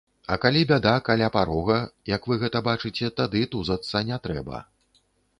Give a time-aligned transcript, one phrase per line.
[0.33, 1.75] А калі бяда каля парога,
[2.11, 4.63] як вы гэта бачыце, тады тузацца не трэба.